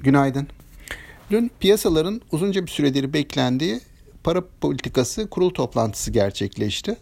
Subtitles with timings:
[0.00, 0.48] Günaydın.
[1.30, 3.80] Dün piyasaların uzunca bir süredir beklendiği
[4.24, 6.96] para politikası kurul toplantısı gerçekleşti.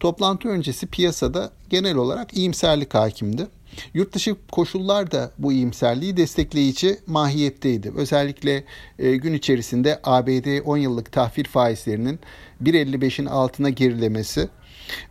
[0.00, 3.46] Toplantı öncesi piyasada genel olarak iyimserlik hakimdi.
[3.94, 7.92] Yurt dışı koşullar da bu iyimserliği destekleyici mahiyetteydi.
[7.96, 8.64] Özellikle
[8.98, 12.18] e, gün içerisinde ABD 10 yıllık tahvil faizlerinin
[12.62, 14.48] 1.55'in altına gerilemesi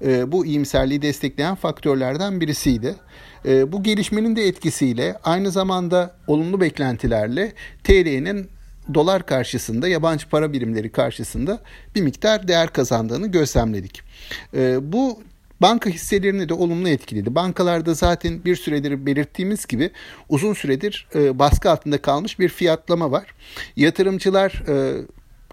[0.06, 2.96] e, bu iyimserliği destekleyen faktörlerden birisiydi.
[3.46, 7.54] E, bu gelişmenin de etkisiyle aynı zamanda olumlu beklentilerle
[7.84, 8.50] TL'nin
[8.94, 11.60] dolar karşısında yabancı para birimleri karşısında
[11.96, 14.02] bir miktar değer kazandığını gözlemledik.
[14.54, 15.20] E, bu
[15.62, 17.36] banka hisselerini de olumlu etkiledi.
[17.36, 19.92] Bankalarda zaten bir süredir belirttiğimiz gibi
[20.30, 23.26] uzun süredir e, baskı altında kalmış bir fiyatlama var.
[23.76, 25.06] Yatırımcılar e,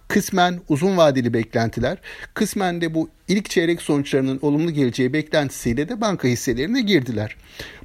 [0.09, 1.98] kısmen uzun vadeli beklentiler,
[2.34, 7.37] kısmen de bu ilk çeyrek sonuçlarının olumlu geleceği beklentisiyle de banka hisselerine girdiler.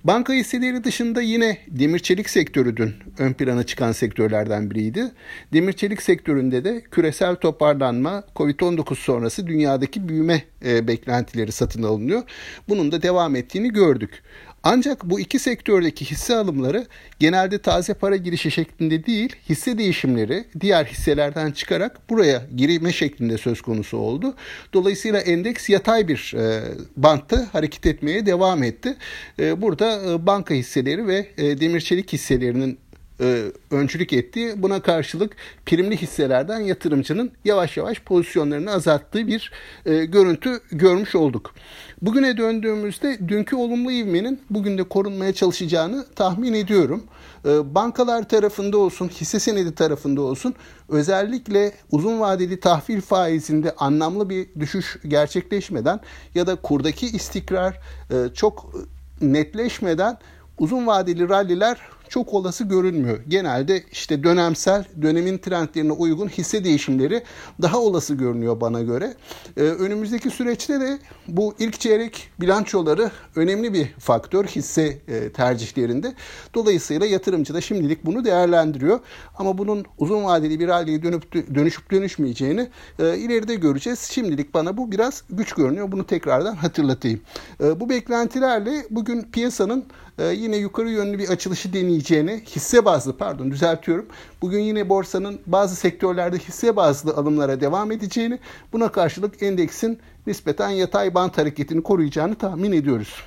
[0.04, 5.12] Banka hisseleri dışında yine demir çelik sektörü dün ön plana çıkan sektörlerden biriydi.
[5.54, 12.24] Demir çelik sektöründe de küresel toparlanma, Covid-19 sonrası dünyadaki büyüme e, beklentileri satın alınıyor.
[12.70, 14.24] Bunun da devam ettiğini gördük.
[14.68, 16.86] Ancak bu iki sektördeki hisse alımları
[17.20, 23.62] genelde taze para girişi şeklinde değil, hisse değişimleri diğer hisselerden çıkarak buraya girme şeklinde söz
[23.62, 24.36] konusu oldu.
[24.74, 26.64] Dolayısıyla endeks yatay bir e,
[26.98, 28.96] bantta hareket etmeye devam etti.
[29.40, 32.80] E, burada e, banka hisseleri ve e, demir çelik hisselerinin
[33.22, 34.54] e, öncülük etti.
[34.58, 35.36] Buna karşılık
[35.66, 39.52] primli hisselerden yatırımcının yavaş yavaş pozisyonlarını azalttığı bir
[39.86, 41.54] e, görüntü görmüş olduk.
[42.02, 47.04] Bugüne döndüğümüzde dünkü olumlu ivmenin bugün de korunmaya çalışacağını tahmin ediyorum.
[47.46, 50.54] E, bankalar tarafında olsun, hisse senedi tarafında olsun
[50.90, 56.00] özellikle uzun vadeli tahvil faizinde anlamlı bir düşüş gerçekleşmeden
[56.36, 57.80] ya da kurdaki istikrar
[58.12, 58.76] e, çok
[59.22, 60.18] netleşmeden
[60.60, 61.78] uzun vadeli ralliler
[62.10, 63.20] çok olası görünmüyor.
[63.28, 67.24] Genelde işte dönemsel, dönemin trendlerine uygun hisse değişimleri
[67.62, 69.14] daha olası görünüyor bana göre.
[69.58, 76.14] Ee, önümüzdeki süreçte de bu ilk çeyrek bilançoları önemli bir faktör hisse e, tercihlerinde.
[76.54, 79.00] Dolayısıyla yatırımcı da şimdilik bunu değerlendiriyor.
[79.38, 82.70] Ama bunun uzun vadeli bir haliye dönüp dönüşüp dönüşmeyeceğini
[83.00, 84.00] e, ileride göreceğiz.
[84.00, 85.92] Şimdilik bana bu biraz güç görünüyor.
[85.92, 87.22] Bunu tekrardan hatırlatayım.
[87.64, 89.86] E, bu beklentilerle bugün piyasanın
[90.18, 94.06] e, yine yukarı yönlü bir açılışı deneyeceğini hisse bazlı pardon düzeltiyorum.
[94.42, 98.40] Bugün yine borsanın bazı sektörlerde hisse bazlı alımlara devam edeceğini
[98.74, 103.24] buna karşılık endeksin nispeten yatay bant hareketini koruyacağını tahmin ediyoruz.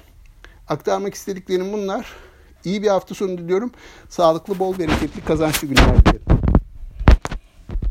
[0.68, 2.06] Aktarmak istediklerim bunlar.
[2.64, 3.70] İyi bir hafta sonu diliyorum.
[4.08, 6.37] Sağlıklı, bol, bereketli, kazançlı günler dilerim.